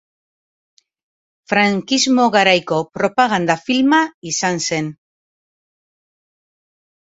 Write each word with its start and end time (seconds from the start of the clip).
Frankismo 1.51 2.25
garaiko 2.35 2.79
propaganda 2.99 3.59
filma 3.67 4.01
izan 4.33 4.59
zen. 4.71 4.91